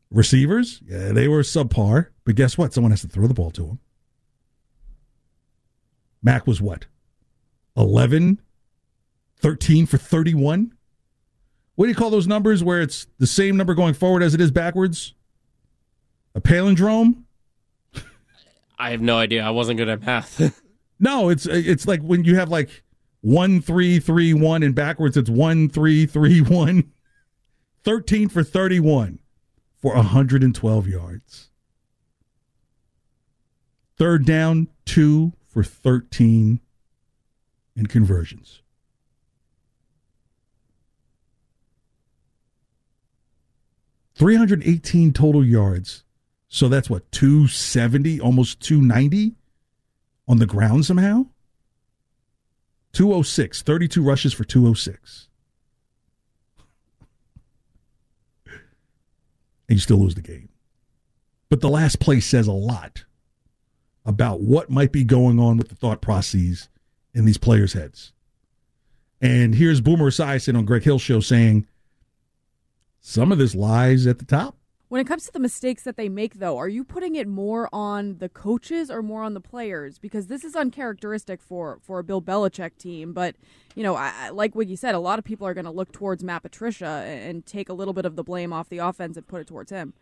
[0.09, 2.73] Receivers, yeah, they were subpar, but guess what?
[2.73, 3.79] Someone has to throw the ball to them.
[6.23, 6.85] Mac was what?
[7.77, 8.41] 11,
[9.39, 10.73] 13 for 31?
[11.75, 14.41] What do you call those numbers where it's the same number going forward as it
[14.41, 15.13] is backwards?
[16.33, 17.23] A palindrome?
[18.79, 19.43] I have no idea.
[19.43, 20.61] I wasn't good at math.
[20.99, 22.83] no, it's it's like when you have like
[23.21, 26.91] one three three one and backwards it's one three three one.
[27.87, 29.17] 13 for 31
[29.77, 31.51] for 112 yards.
[33.95, 36.59] Third down, two for 13
[37.77, 38.61] in conversions.
[44.15, 46.03] Three hundred eighteen total yards.
[46.49, 49.35] So that's what, 270, almost 290
[50.29, 51.25] on the ground somehow?
[52.93, 55.27] 206, 32 rushes for 206.
[59.69, 60.49] and you still lose the game.
[61.49, 63.05] But the last play says a lot
[64.05, 66.69] about what might be going on with the thought processes
[67.17, 68.13] in these players' heads.
[69.19, 71.67] And here's Boomer Esiason on Greg Hill show saying
[73.01, 74.55] some of this lies at the top.
[74.89, 77.67] When it comes to the mistakes that they make, though, are you putting it more
[77.73, 79.99] on the coaches or more on the players?
[79.99, 83.11] Because this is uncharacteristic for, for a Bill Belichick team.
[83.11, 83.35] But,
[83.75, 86.23] you know, I, like Wiggy said, a lot of people are going to look towards
[86.23, 89.41] Matt Patricia and take a little bit of the blame off the offense and put
[89.41, 89.93] it towards him.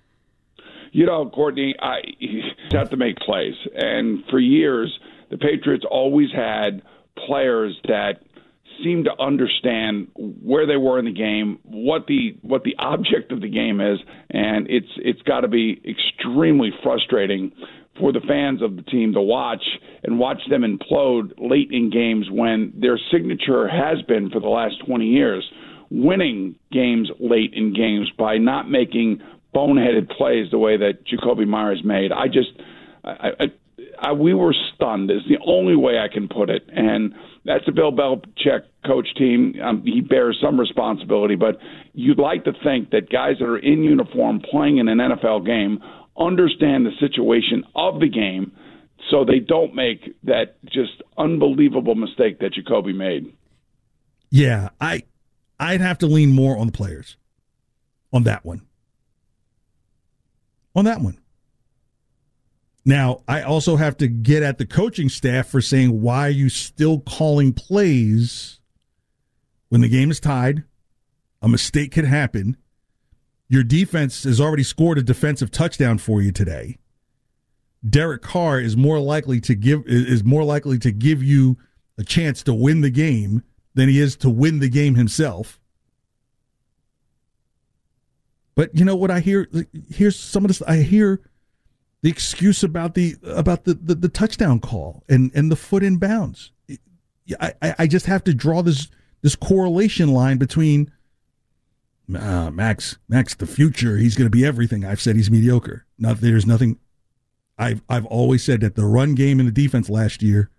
[0.91, 2.01] You know, Courtney, I
[2.71, 3.55] have to make plays.
[3.73, 4.99] And for years,
[5.31, 6.83] the Patriots always had
[7.27, 8.21] players that
[8.83, 13.41] seemed to understand where they were in the game, what the what the object of
[13.41, 13.99] the game is,
[14.29, 17.51] and it's it's got to be extremely frustrating
[17.99, 19.63] for the fans of the team to watch
[20.03, 24.75] and watch them implode late in games when their signature has been for the last
[24.85, 25.49] 20 years
[25.89, 29.21] winning games late in games by not making
[29.53, 32.11] boneheaded plays the way that Jakobi Meyers made.
[32.11, 32.49] I just
[33.03, 33.45] I, I,
[33.99, 35.11] I we were stunned.
[35.11, 37.13] Is the only way I can put it, and
[37.45, 39.55] that's a Bill Belichick coach team.
[39.63, 41.59] Um, he bears some responsibility, but
[41.93, 45.79] you'd like to think that guys that are in uniform playing in an NFL game
[46.17, 48.51] understand the situation of the game
[49.11, 53.33] so they don't make that just unbelievable mistake that Jakobi made.
[54.31, 55.03] Yeah, I
[55.59, 57.17] I'd have to lean more on the players
[58.11, 58.61] on that one.
[60.75, 61.17] On that one.
[62.85, 66.49] Now, I also have to get at the coaching staff for saying, why are you
[66.49, 68.59] still calling plays
[69.69, 70.63] when the game is tied?
[71.41, 72.57] A mistake could happen.
[73.49, 76.77] Your defense has already scored a defensive touchdown for you today.
[77.87, 81.57] Derek Carr is more likely to give is more likely to give you
[81.97, 83.43] a chance to win the game
[83.75, 85.59] than he is to win the game himself.
[88.55, 89.47] But you know what I hear?
[89.89, 90.63] Here's some of this.
[90.63, 91.21] I hear
[92.05, 95.97] the excuse about the about the, the, the touchdown call and, and the foot in
[95.97, 96.51] bounds.
[97.41, 98.89] I, I just have to draw this
[99.23, 100.91] this correlation line between
[102.15, 103.97] uh, Max Max the future.
[103.97, 104.85] He's going to be everything.
[104.85, 105.87] I've said he's mediocre.
[105.97, 106.77] Not there's nothing.
[107.57, 110.51] I've I've always said that the run game and the defense last year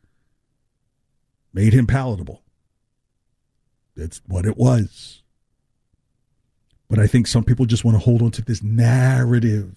[1.52, 2.42] made him palatable.
[3.94, 5.22] That's what it was.
[6.88, 9.76] But I think some people just want to hold on to this narrative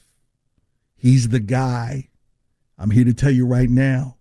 [0.99, 2.09] He's the guy.
[2.77, 4.17] I'm here to tell you right now.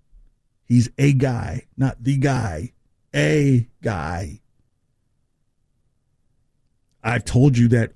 [0.65, 2.73] He's a guy, not the guy.
[3.15, 4.41] A guy.
[7.03, 7.93] I've told you that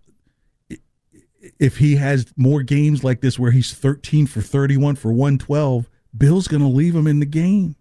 [1.58, 6.48] if he has more games like this where he's 13 for 31 for 112, Bill's
[6.48, 7.76] going to leave him in the game.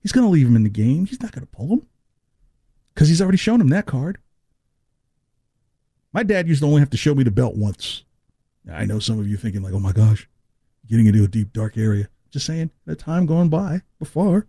[0.00, 1.06] He's going to leave him in the game.
[1.06, 1.86] He's not going to pull him
[2.92, 4.18] because he's already shown him that card.
[6.12, 8.04] My dad used to only have to show me the belt once.
[8.70, 10.28] I know some of you thinking like, "Oh my gosh,
[10.86, 14.46] getting into a deep dark area." Just saying, the time gone by before.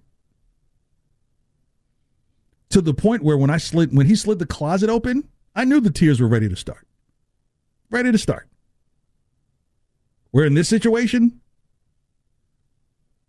[2.69, 5.79] To the point where when I slid when he slid the closet open, I knew
[5.79, 6.88] the tears were ready to start.
[7.90, 8.48] Ready to start.
[10.31, 11.42] Where in this situation,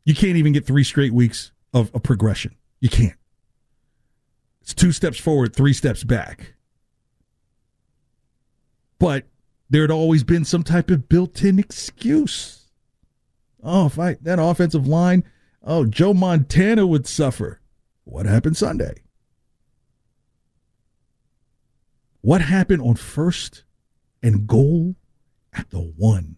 [0.04, 2.56] you can't even get three straight weeks of a progression.
[2.80, 3.18] You can't.
[4.62, 6.54] It's two steps forward, three steps back.
[8.98, 9.26] But
[9.70, 12.68] there had always been some type of built-in excuse.
[13.62, 15.24] Oh, if I that offensive line,
[15.62, 17.60] oh, Joe Montana would suffer.
[18.04, 19.02] What happened Sunday?
[22.20, 23.64] What happened on first
[24.22, 24.96] and goal
[25.52, 26.36] at the one?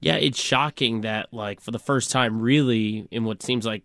[0.00, 3.82] Yeah, it's shocking that like for the first time really in what seems like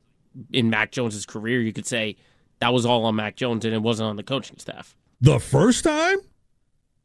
[0.51, 2.17] in Mac Jones's career, you could say
[2.59, 4.95] that was all on Mac Jones and it wasn't on the coaching staff.
[5.22, 6.17] The first time?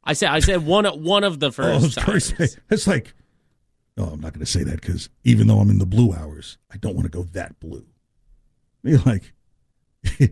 [0.05, 1.98] I said I said one one of the oh, first.
[1.98, 2.34] Oh, times.
[2.70, 3.14] It's like,
[3.96, 6.59] no, I'm not going to say that because even though I'm in the blue hours,
[6.72, 7.86] I don't want to go that blue.
[8.82, 9.32] Be like,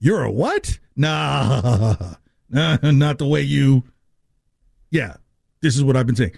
[0.00, 0.78] you're a what?
[0.96, 2.14] Nah,
[2.48, 3.84] nah, not the way you.
[4.90, 5.16] Yeah,
[5.60, 6.32] this is what I've been saying.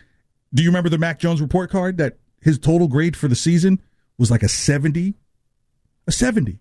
[0.55, 3.81] Do you remember the Mac Jones report card that his total grade for the season
[4.18, 5.14] was like a 70?
[6.07, 6.59] A 70.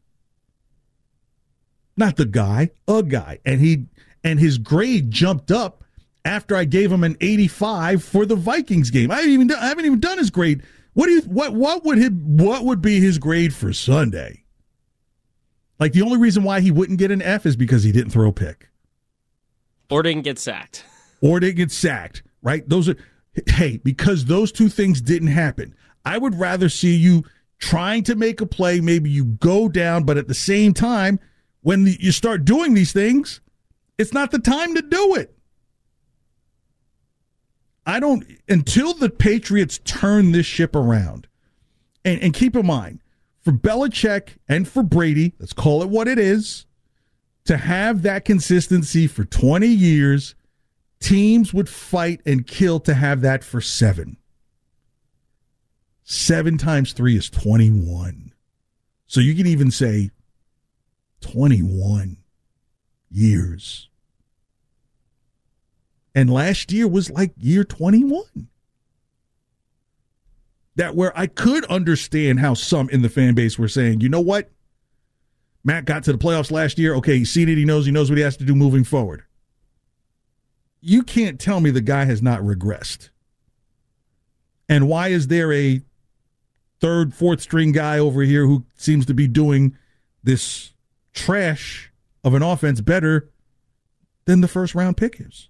[1.95, 3.39] Not the guy, a guy.
[3.45, 3.86] And he
[4.24, 5.84] and his grade jumped up
[6.26, 9.11] after I gave him an 85 for the Vikings game.
[9.11, 10.63] I haven't even done, I haven't even done his grade.
[10.93, 14.43] What do you what what would his, what would be his grade for Sunday?
[15.80, 18.30] Like the only reason why he wouldn't get an F is because he didn't throw
[18.30, 18.69] a pick.
[19.89, 20.84] Or didn't get sacked.
[21.21, 22.67] Or didn't get sacked, right?
[22.67, 22.95] Those are
[23.47, 25.76] hey, because those two things didn't happen.
[26.05, 27.23] I would rather see you
[27.59, 31.19] trying to make a play, maybe you go down, but at the same time,
[31.61, 33.41] when you start doing these things,
[33.97, 35.34] it's not the time to do it.
[37.86, 41.27] I don't until the Patriots turn this ship around.
[42.03, 42.99] And, and keep in mind,
[43.41, 46.65] for Belichick and for Brady, let's call it what it is,
[47.45, 50.36] to have that consistency for 20 years,
[50.99, 54.17] teams would fight and kill to have that for seven.
[56.03, 58.33] Seven times three is 21.
[59.07, 60.11] So you can even say
[61.21, 62.17] 21
[63.09, 63.89] years.
[66.16, 68.47] And last year was like year 21.
[70.78, 74.22] That where I could understand how some in the fan base were saying, you know
[74.22, 74.49] what?
[75.63, 76.95] Mac got to the playoffs last year.
[76.95, 77.57] Okay, he's seen it.
[77.57, 77.86] He knows.
[77.86, 79.24] He knows what he has to do moving forward.
[80.80, 83.09] You can't tell me the guy has not regressed.
[84.70, 85.82] And why is there a
[86.80, 89.76] third, fourth string guy over here who seems to be doing
[90.24, 90.74] this
[91.13, 91.91] trash
[92.24, 93.30] of an offense better
[94.26, 95.49] than the first round pick is?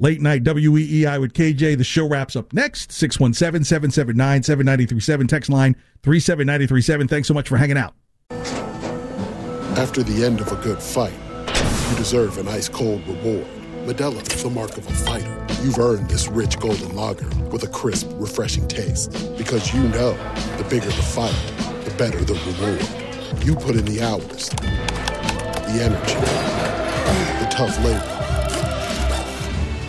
[0.00, 1.78] Late night WEEI with KJ.
[1.78, 2.90] The show wraps up next.
[2.90, 5.26] 617 779 7937.
[5.28, 7.08] Text line 37937.
[7.08, 7.94] Thanks so much for hanging out.
[9.76, 11.14] After the end of a good fight,
[11.90, 13.46] you deserve an ice cold reward.
[13.86, 15.46] Modelo is the mark of a fighter.
[15.62, 19.12] You've earned this rich golden lager with a crisp, refreshing taste.
[19.36, 20.12] Because you know
[20.56, 21.34] the bigger the fight,
[21.84, 23.44] the better the reward.
[23.44, 26.14] You put in the hours, the energy,
[27.44, 28.13] the tough labor.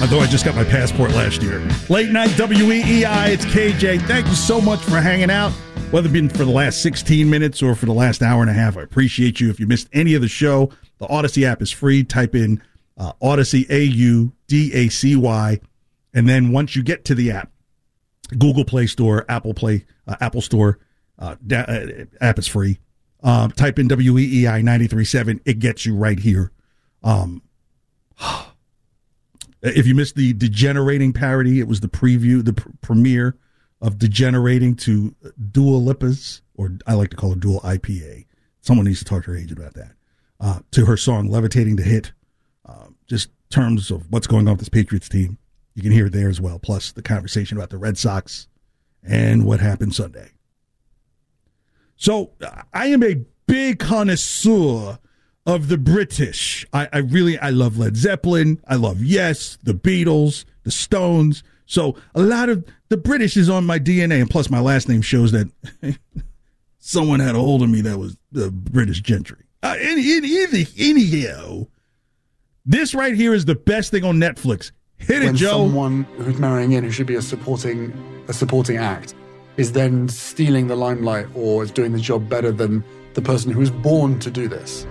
[0.00, 1.60] Although I just got my passport last year.
[1.90, 4.00] Late night WEEI, it's KJ.
[4.06, 5.52] Thank you so much for hanging out,
[5.90, 8.54] whether it been for the last 16 minutes or for the last hour and a
[8.54, 8.78] half.
[8.78, 9.50] I appreciate you.
[9.50, 12.02] If you missed any of the show, the Audacy app is free.
[12.02, 12.62] Type in
[12.96, 15.60] uh, Audacy, A U D A C Y.
[16.14, 17.52] And then once you get to the app,
[18.38, 20.78] Google Play Store, Apple Play, uh, Apple Store,
[21.18, 22.78] uh, da- uh, app is free.
[23.22, 25.42] Um, type in WEEI 937.
[25.44, 26.52] It gets you right here.
[27.02, 27.42] Um,
[29.62, 33.36] if you missed the degenerating parody, it was the preview, the pr- premiere
[33.80, 35.14] of degenerating to
[35.50, 38.26] Dua Lipa's, or I like to call it dual IPA.
[38.60, 39.92] Someone needs to talk to her agent about that.
[40.38, 42.12] Uh, to her song "Levitating to Hit,"
[42.66, 45.38] uh, just terms of what's going on with this Patriots team.
[45.74, 46.58] You can hear it there as well.
[46.58, 48.48] Plus the conversation about the Red Sox
[49.02, 50.30] and what happened Sunday.
[51.96, 52.32] So
[52.72, 54.98] I am a big connoisseur
[55.46, 56.66] of the British.
[56.72, 58.60] I, I, really I love Led Zeppelin.
[58.66, 61.42] I love Yes, the Beatles, the Stones.
[61.66, 65.02] So a lot of the British is on my DNA, and plus my last name
[65.02, 65.50] shows that
[66.78, 69.44] someone had a hold of me that was the British gentry.
[69.62, 71.66] Uh, any, any, anyhow,
[72.64, 74.72] this right here is the best thing on Netflix.
[74.98, 75.66] Hit it, when Joe.
[75.66, 77.92] Someone who's marrying in, who should be a supporting
[78.28, 79.14] a supporting act,
[79.56, 82.84] is then stealing the limelight or is doing the job better than
[83.14, 84.86] the person who was born to do this.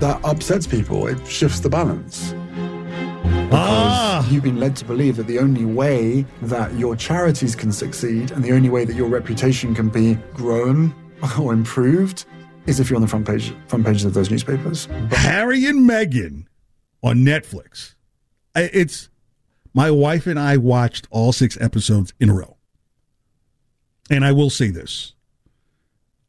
[0.00, 1.06] That upsets people.
[1.06, 2.32] It shifts the balance.
[3.48, 4.28] because ah.
[4.30, 8.44] you've been led to believe that the only way that your charities can succeed and
[8.44, 10.94] the only way that your reputation can be grown
[11.40, 12.26] or improved
[12.66, 14.86] is if you're on the front page front pages of those newspapers.
[14.86, 16.46] But- Harry and Meghan
[17.02, 17.94] on Netflix.
[18.54, 19.08] It's
[19.74, 22.56] my wife and I watched all six episodes in a row.
[24.10, 25.14] And I will say this.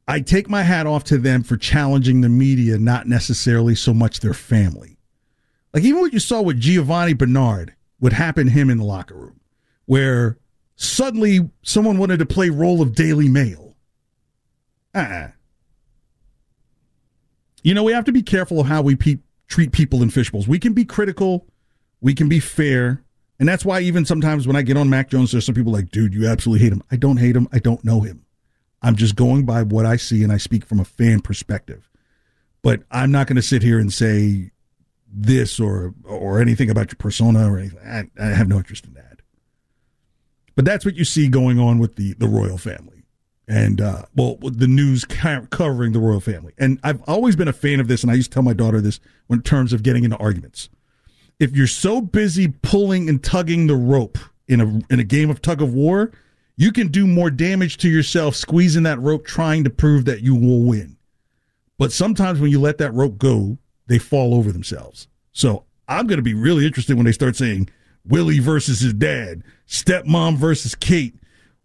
[0.09, 4.21] I take my hat off to them for challenging the media, not necessarily so much
[4.21, 4.97] their family.
[5.71, 9.13] Like even what you saw with Giovanni Bernard would happen to him in the locker
[9.13, 9.39] room,
[9.85, 10.39] where
[10.75, 13.75] suddenly someone wanted to play role of Daily Mail.
[14.95, 15.27] Uh-uh.
[17.61, 20.47] You know, we have to be careful of how we pe- treat people in fishbowls.
[20.47, 21.45] We can be critical,
[22.01, 23.03] we can be fair,
[23.37, 25.91] and that's why even sometimes when I get on Mac Jones, there's some people like,
[25.91, 26.81] dude, you absolutely hate him.
[26.89, 27.47] I don't hate him.
[27.51, 28.25] I don't know him.
[28.81, 31.89] I'm just going by what I see and I speak from a fan perspective.
[32.61, 34.51] But I'm not going to sit here and say
[35.11, 37.79] this or or anything about your persona or anything.
[37.85, 39.21] I, I have no interest in that.
[40.55, 43.03] But that's what you see going on with the the royal family
[43.47, 46.53] and uh, well, the news covering the royal family.
[46.59, 48.79] And I've always been a fan of this, and I used to tell my daughter
[48.79, 48.99] this
[49.29, 50.69] in terms of getting into arguments
[51.39, 54.17] if you're so busy pulling and tugging the rope
[54.47, 56.11] in a in a game of tug of war,
[56.59, 60.35] you can do more damage to yourself squeezing that rope trying to prove that you
[60.35, 60.97] will win.
[61.77, 63.57] But sometimes when you let that rope go,
[63.87, 65.07] they fall over themselves.
[65.31, 67.69] So I'm going to be really interested when they start saying
[68.05, 71.15] Willie versus his dad, stepmom versus Kate.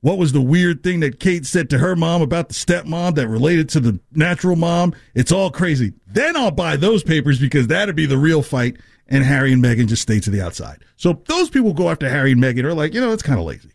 [0.00, 3.26] What was the weird thing that Kate said to her mom about the stepmom that
[3.26, 4.94] related to the natural mom?
[5.16, 5.92] It's all crazy.
[6.06, 8.76] Then I'll buy those papers because that'd be the real fight
[9.08, 10.84] and Harry and Meghan just stay to the outside.
[10.94, 13.44] So those people go after Harry and Meghan are like, you know, it's kind of
[13.44, 13.73] lazy.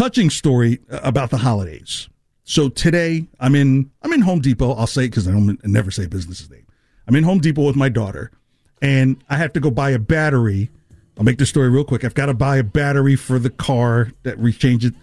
[0.00, 2.08] Touching story about the holidays.
[2.44, 4.72] So today I'm in I'm in Home Depot.
[4.72, 6.66] I'll say it because I don't I never say business's name.
[7.06, 8.30] I'm in Home Depot with my daughter,
[8.80, 10.70] and I have to go buy a battery.
[11.18, 12.02] I'll make this story real quick.
[12.02, 14.94] I've got to buy a battery for the car that rechange it.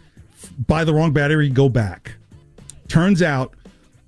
[0.66, 2.14] Buy the wrong battery, go back.
[2.88, 3.54] Turns out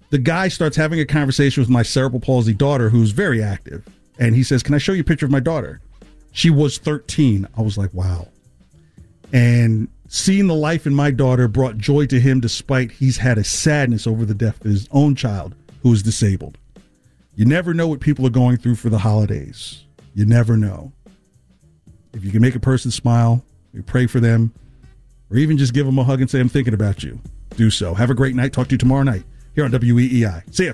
[0.10, 3.88] the guy starts having a conversation with my cerebral palsy daughter, who's very active
[4.18, 5.82] and he says, Can I show you a picture of my daughter?
[6.32, 7.48] She was 13.
[7.56, 8.28] I was like, Wow.
[9.32, 13.44] And seeing the life in my daughter brought joy to him despite he's had a
[13.44, 16.58] sadness over the death of his own child who is disabled.
[17.36, 19.86] You never know what people are going through for the holidays.
[20.14, 20.92] You never know.
[22.14, 24.52] If you can make a person smile, you pray for them,
[25.30, 27.20] or even just give them a hug and say, I'm thinking about you,
[27.56, 27.94] do so.
[27.94, 28.52] Have a great night.
[28.52, 30.54] Talk to you tomorrow night here on WEEI.
[30.54, 30.74] See ya.